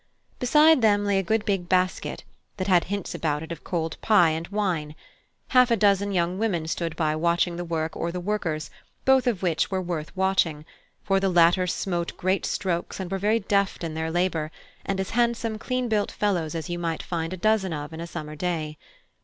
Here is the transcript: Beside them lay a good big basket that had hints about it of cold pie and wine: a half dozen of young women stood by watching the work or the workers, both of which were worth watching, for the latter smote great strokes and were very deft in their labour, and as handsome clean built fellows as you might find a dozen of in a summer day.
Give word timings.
Beside 0.39 0.81
them 0.81 1.05
lay 1.05 1.19
a 1.19 1.21
good 1.21 1.45
big 1.45 1.69
basket 1.69 2.23
that 2.57 2.65
had 2.65 2.85
hints 2.85 3.13
about 3.13 3.43
it 3.43 3.51
of 3.51 3.63
cold 3.63 3.97
pie 4.01 4.31
and 4.31 4.47
wine: 4.47 4.95
a 5.51 5.53
half 5.53 5.69
dozen 5.77 6.09
of 6.09 6.15
young 6.15 6.39
women 6.39 6.65
stood 6.67 6.95
by 6.95 7.15
watching 7.15 7.55
the 7.55 7.63
work 7.63 7.95
or 7.95 8.11
the 8.11 8.19
workers, 8.19 8.71
both 9.05 9.27
of 9.27 9.43
which 9.43 9.69
were 9.69 9.79
worth 9.79 10.17
watching, 10.17 10.65
for 11.03 11.19
the 11.19 11.29
latter 11.29 11.67
smote 11.67 12.17
great 12.17 12.47
strokes 12.47 12.99
and 12.99 13.11
were 13.11 13.19
very 13.19 13.41
deft 13.41 13.83
in 13.83 13.93
their 13.93 14.09
labour, 14.09 14.49
and 14.83 14.99
as 14.99 15.11
handsome 15.11 15.59
clean 15.59 15.87
built 15.87 16.11
fellows 16.11 16.55
as 16.55 16.67
you 16.67 16.79
might 16.79 17.03
find 17.03 17.31
a 17.31 17.37
dozen 17.37 17.71
of 17.71 17.93
in 17.93 18.01
a 18.01 18.07
summer 18.07 18.35
day. 18.35 18.79